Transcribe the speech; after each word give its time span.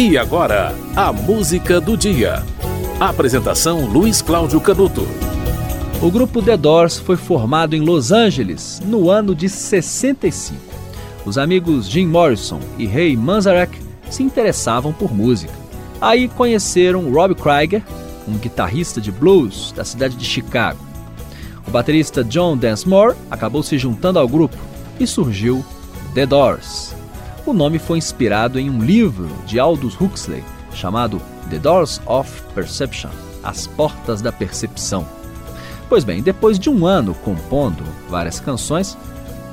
E 0.00 0.16
agora, 0.16 0.72
a 0.94 1.12
música 1.12 1.80
do 1.80 1.96
dia. 1.96 2.44
Apresentação 3.00 3.84
Luiz 3.84 4.22
Cláudio 4.22 4.60
Canuto. 4.60 5.04
O 6.00 6.08
grupo 6.08 6.40
The 6.40 6.56
Doors 6.56 7.00
foi 7.00 7.16
formado 7.16 7.74
em 7.74 7.80
Los 7.80 8.12
Angeles 8.12 8.80
no 8.86 9.10
ano 9.10 9.34
de 9.34 9.48
65. 9.48 10.56
Os 11.24 11.36
amigos 11.36 11.88
Jim 11.88 12.06
Morrison 12.06 12.60
e 12.78 12.86
Ray 12.86 13.16
Manzarek 13.16 13.76
se 14.08 14.22
interessavam 14.22 14.92
por 14.92 15.12
música. 15.12 15.52
Aí 16.00 16.28
conheceram 16.28 17.10
Rob 17.10 17.34
Krieger, 17.34 17.82
um 18.28 18.38
guitarrista 18.38 19.00
de 19.00 19.10
blues 19.10 19.72
da 19.72 19.84
cidade 19.84 20.14
de 20.14 20.24
Chicago. 20.24 20.78
O 21.66 21.72
baterista 21.72 22.22
John 22.22 22.56
Densmore 22.56 23.16
acabou 23.28 23.64
se 23.64 23.76
juntando 23.76 24.20
ao 24.20 24.28
grupo 24.28 24.56
e 25.00 25.08
surgiu 25.08 25.64
The 26.14 26.24
Doors. 26.24 26.97
O 27.48 27.54
nome 27.54 27.78
foi 27.78 27.96
inspirado 27.96 28.58
em 28.58 28.68
um 28.68 28.78
livro 28.78 29.26
de 29.46 29.58
Aldous 29.58 29.98
Huxley 29.98 30.44
chamado 30.74 31.18
The 31.48 31.58
Doors 31.58 31.98
of 32.04 32.30
Perception 32.54 33.08
As 33.42 33.66
Portas 33.66 34.20
da 34.20 34.30
Percepção. 34.30 35.08
Pois 35.88 36.04
bem, 36.04 36.20
depois 36.20 36.58
de 36.58 36.68
um 36.68 36.84
ano 36.84 37.14
compondo 37.14 37.82
várias 38.06 38.38
canções, 38.38 38.98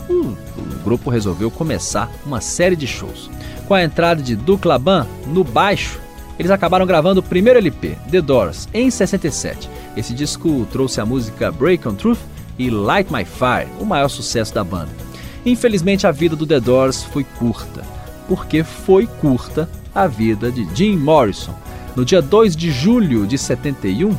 o, 0.09 0.35
grupo 0.83 1.09
resolveu 1.09 1.49
começar 1.49 2.11
uma 2.25 2.41
série 2.41 2.75
de 2.75 2.85
shows. 2.85 3.29
Com 3.65 3.73
a 3.73 3.81
entrada 3.81 4.21
de 4.21 4.35
Duke 4.35 4.67
Laban 4.67 5.07
no 5.27 5.45
baixo, 5.45 5.97
eles 6.37 6.51
acabaram 6.51 6.85
gravando 6.85 7.21
o 7.21 7.23
primeiro 7.23 7.59
LP, 7.59 7.97
The 8.11 8.21
Doors, 8.21 8.67
em 8.73 8.91
67. 8.91 9.69
Esse 9.95 10.13
disco 10.13 10.67
trouxe 10.69 10.99
a 10.99 11.05
música 11.05 11.49
Break 11.49 11.87
on 11.87 11.95
Truth 11.95 12.19
e 12.59 12.69
Light 12.69 13.09
My 13.09 13.23
Fire, 13.23 13.71
o 13.79 13.85
maior 13.85 14.09
sucesso 14.09 14.53
da 14.53 14.65
banda. 14.65 15.04
Infelizmente, 15.45 16.07
a 16.07 16.11
vida 16.11 16.35
do 16.35 16.45
The 16.45 16.59
Doors 16.59 17.03
foi 17.03 17.23
curta, 17.23 17.83
porque 18.27 18.63
foi 18.63 19.05
curta 19.05 19.69
a 19.93 20.07
vida 20.07 20.51
de 20.51 20.67
Jim 20.73 20.97
Morrison. 20.97 21.53
No 21.95 22.03
dia 22.03 22.21
2 22.21 22.55
de 22.55 22.71
julho 22.71 23.27
de 23.27 23.37
71, 23.37 24.17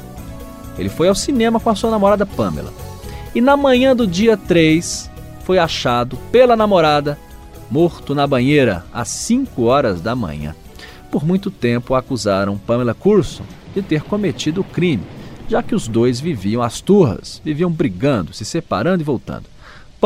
ele 0.78 0.88
foi 0.88 1.08
ao 1.08 1.14
cinema 1.14 1.58
com 1.58 1.68
a 1.68 1.74
sua 1.74 1.90
namorada 1.90 2.24
Pamela. 2.24 2.72
E 3.34 3.40
na 3.40 3.56
manhã 3.56 3.94
do 3.94 4.06
dia 4.06 4.36
3, 4.36 5.10
foi 5.44 5.58
achado 5.58 6.16
pela 6.30 6.56
namorada 6.56 7.18
morto 7.70 8.14
na 8.14 8.26
banheira 8.26 8.84
às 8.92 9.08
5 9.08 9.62
horas 9.64 10.00
da 10.00 10.14
manhã. 10.14 10.54
Por 11.10 11.24
muito 11.24 11.50
tempo 11.50 11.94
acusaram 11.94 12.58
Pamela 12.58 12.94
Curson 12.94 13.44
de 13.74 13.82
ter 13.82 14.02
cometido 14.02 14.60
o 14.60 14.64
crime, 14.64 15.04
já 15.48 15.62
que 15.62 15.74
os 15.74 15.86
dois 15.86 16.18
viviam 16.20 16.62
às 16.62 16.80
turras, 16.80 17.40
viviam 17.44 17.70
brigando, 17.70 18.32
se 18.32 18.44
separando 18.44 19.02
e 19.02 19.04
voltando. 19.04 19.44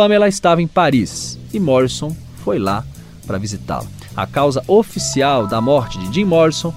Pamela 0.01 0.29
estava 0.29 0.63
em 0.63 0.67
Paris 0.67 1.39
e 1.53 1.61
Morrison 1.61 2.17
foi 2.43 2.59
lá 2.59 2.83
para 3.27 3.37
visitá-la. 3.37 3.85
A 4.17 4.27
causa 4.27 4.65
oficial 4.67 5.47
da 5.47 5.61
morte 5.61 5.99
de 5.99 6.11
Jim 6.11 6.25
Morrison 6.25 6.73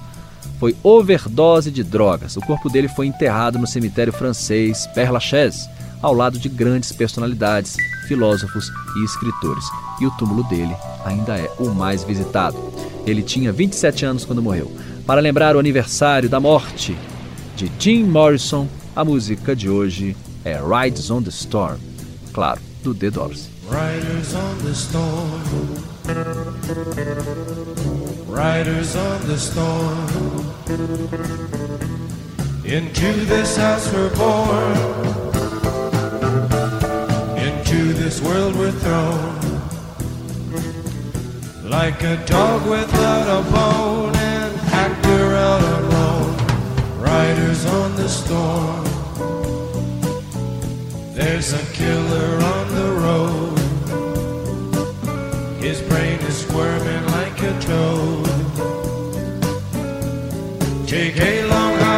foi 0.60 0.76
overdose 0.82 1.70
de 1.70 1.82
drogas. 1.82 2.36
O 2.36 2.42
corpo 2.42 2.68
dele 2.68 2.86
foi 2.86 3.06
enterrado 3.06 3.58
no 3.58 3.66
cemitério 3.66 4.12
francês 4.12 4.86
Père 4.88 5.10
Lachaise, 5.10 5.66
ao 6.02 6.12
lado 6.12 6.38
de 6.38 6.50
grandes 6.50 6.92
personalidades, 6.92 7.78
filósofos 8.06 8.70
e 8.94 9.04
escritores. 9.06 9.64
E 10.02 10.06
o 10.06 10.10
túmulo 10.18 10.44
dele 10.44 10.76
ainda 11.02 11.38
é 11.38 11.50
o 11.58 11.70
mais 11.70 12.04
visitado. 12.04 12.58
Ele 13.06 13.22
tinha 13.22 13.50
27 13.50 14.04
anos 14.04 14.26
quando 14.26 14.42
morreu. 14.42 14.70
Para 15.06 15.22
lembrar 15.22 15.56
o 15.56 15.58
aniversário 15.58 16.28
da 16.28 16.38
morte 16.38 16.94
de 17.56 17.72
Jim 17.78 18.04
Morrison, 18.04 18.68
a 18.94 19.02
música 19.02 19.56
de 19.56 19.70
hoje 19.70 20.14
é 20.44 20.58
Rides 20.60 21.10
on 21.10 21.22
the 21.22 21.30
Storm. 21.30 21.78
Claro, 22.34 22.60
do 22.84 22.92
The 22.92 23.10
Doors. 23.10 23.48
Riders 23.66 24.34
on 24.34 24.58
the 24.58 24.74
storm. 24.74 25.42
Riders 28.28 28.94
on 28.94 29.26
the 29.26 29.38
storm. 29.38 30.08
Into 32.62 33.24
this 33.24 33.56
house 33.56 33.90
we're 33.90 34.14
born. 34.14 34.76
Into 37.38 37.94
this 37.94 38.20
world 38.20 38.54
we're 38.54 38.78
thrown. 38.84 39.32
Like 41.64 42.02
a 42.02 42.16
dog 42.26 42.68
without 42.68 43.26
a 43.38 43.42
bone, 43.50 44.14
and 44.14 44.54
actor 44.84 45.24
out 45.48 45.62
alone. 45.80 46.36
Riders 47.00 47.64
on 47.64 47.96
the 47.96 48.08
storm. 48.08 48.84
There's 51.14 51.52
a 51.54 51.64
killer 51.72 52.03
Take 61.04 61.20
a 61.20 61.44
long 61.44 61.93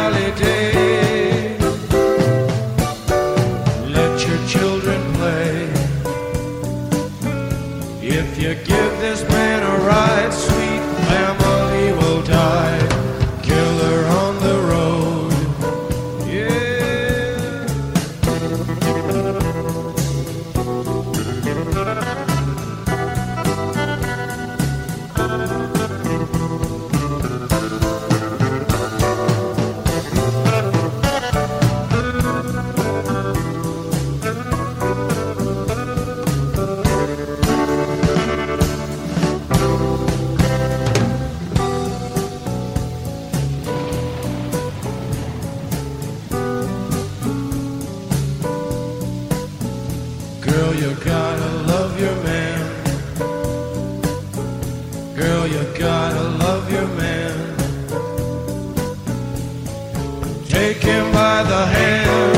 Take 60.79 60.89
him 60.89 61.11
by 61.11 61.41
the 61.41 61.65
hand. 61.65 62.37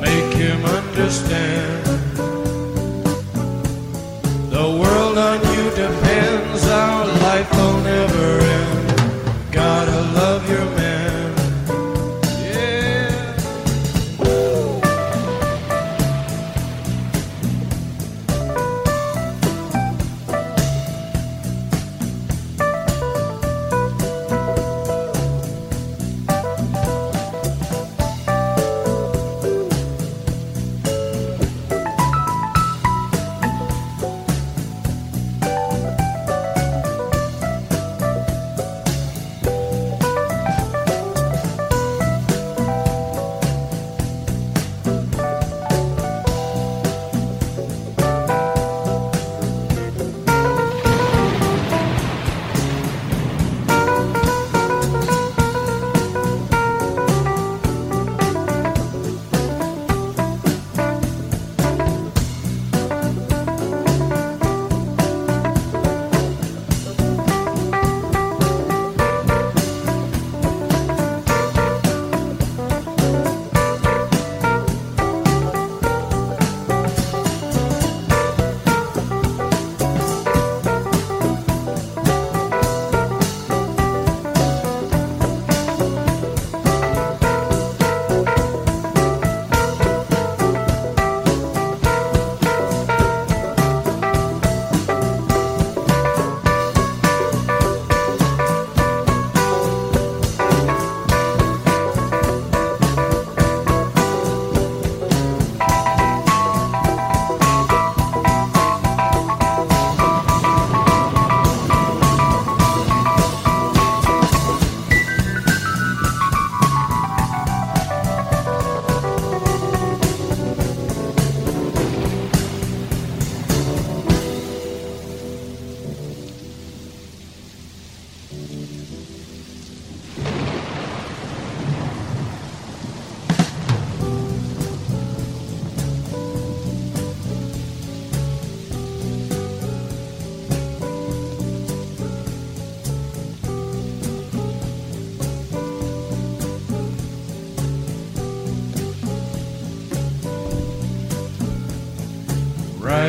Make 0.00 0.32
him 0.32 0.64
understand. 0.64 1.84
The 4.50 4.64
world 4.80 4.91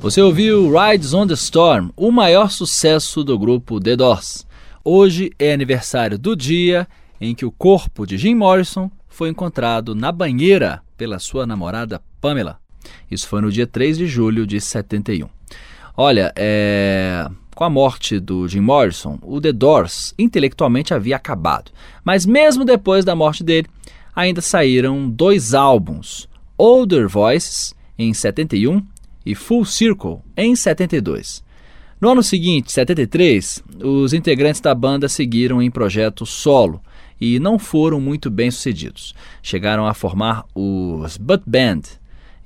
Você 0.00 0.22
ouviu 0.22 0.72
Rides 0.72 1.14
on 1.14 1.26
the 1.26 1.34
Storm, 1.34 1.90
o 1.96 2.10
maior 2.10 2.50
sucesso 2.50 3.22
do 3.22 3.38
grupo 3.38 3.78
The 3.78 3.94
Doors. 3.94 4.44
Hoje 4.82 5.30
é 5.38 5.52
aniversário 5.52 6.18
do 6.18 6.34
dia 6.34 6.88
em 7.20 7.34
que 7.34 7.44
o 7.44 7.52
corpo 7.52 8.04
de 8.04 8.18
Jim 8.18 8.34
Morrison 8.34 8.90
foi 9.08 9.28
encontrado 9.28 9.94
na 9.94 10.10
banheira 10.10 10.82
pela 10.96 11.18
sua 11.18 11.46
namorada 11.46 12.02
Pamela. 12.20 12.58
Isso 13.10 13.28
foi 13.28 13.40
no 13.40 13.52
dia 13.52 13.66
3 13.66 13.98
de 13.98 14.06
julho 14.06 14.46
de 14.46 14.60
71. 14.60 15.39
Olha, 16.02 16.32
é... 16.34 17.28
com 17.54 17.62
a 17.62 17.68
morte 17.68 18.18
do 18.18 18.48
Jim 18.48 18.60
Morrison, 18.60 19.18
o 19.20 19.38
The 19.38 19.52
Doors 19.52 20.14
intelectualmente 20.18 20.94
havia 20.94 21.16
acabado. 21.16 21.70
Mas 22.02 22.24
mesmo 22.24 22.64
depois 22.64 23.04
da 23.04 23.14
morte 23.14 23.44
dele, 23.44 23.68
ainda 24.16 24.40
saíram 24.40 25.10
dois 25.10 25.52
álbuns: 25.52 26.26
Older 26.56 27.06
Voices, 27.06 27.74
em 27.98 28.14
71, 28.14 28.82
e 29.26 29.34
Full 29.34 29.66
Circle, 29.66 30.20
em 30.34 30.56
72. 30.56 31.44
No 32.00 32.08
ano 32.08 32.22
seguinte, 32.22 32.72
73, 32.72 33.62
os 33.84 34.14
integrantes 34.14 34.62
da 34.62 34.74
banda 34.74 35.06
seguiram 35.06 35.60
em 35.60 35.70
projeto 35.70 36.24
solo 36.24 36.80
e 37.20 37.38
não 37.38 37.58
foram 37.58 38.00
muito 38.00 38.30
bem 38.30 38.50
sucedidos. 38.50 39.14
Chegaram 39.42 39.86
a 39.86 39.92
formar 39.92 40.46
os 40.54 41.18
Butt 41.18 41.44
Band 41.46 41.82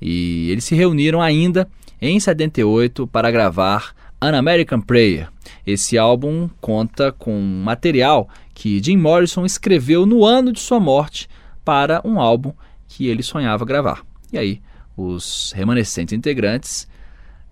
e 0.01 0.51
eles 0.51 0.65
se 0.65 0.75
reuniram 0.75 1.21
ainda 1.21 1.65
em 2.01 2.19
78 2.19 3.07
para 3.07 3.31
gravar 3.31 3.93
An 4.21 4.37
American 4.37 4.81
Prayer. 4.81 5.29
Esse 5.65 5.97
álbum 5.97 6.49
conta 6.59 7.11
com 7.11 7.39
material 7.39 8.29
que 8.53 8.81
Jim 8.83 8.97
Morrison 8.97 9.45
escreveu 9.45 10.05
no 10.05 10.25
ano 10.25 10.51
de 10.51 10.59
sua 10.59 10.79
morte 10.79 11.29
para 11.63 12.01
um 12.05 12.19
álbum 12.19 12.53
que 12.87 13.07
ele 13.07 13.23
sonhava 13.23 13.65
gravar. 13.65 14.03
E 14.31 14.37
aí, 14.37 14.61
os 14.95 15.51
remanescentes 15.55 16.13
integrantes, 16.13 16.87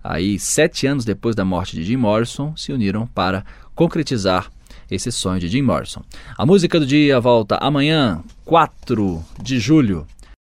aí 0.04 0.40
sete 0.40 0.88
anos 0.88 1.06
depois 1.06 1.36
da 1.36 1.44
morte 1.44 1.76
de 1.76 1.84
Jim 1.84 1.98
Morrison, 1.98 2.56
se 2.56 2.72
uniram 2.72 3.06
para 3.08 3.46
concretizar 3.76 4.50
esse 4.90 5.12
sonho 5.12 5.40
de 5.40 5.48
Jim 5.48 5.62
Morrison. 5.62 6.02
A 6.38 6.46
música 6.46 6.80
do 6.80 6.86
dia 6.86 7.20
volta 7.20 7.58
amanhã, 7.58 8.24
4 8.46 9.24
de 9.42 9.60
julho. 9.60 10.08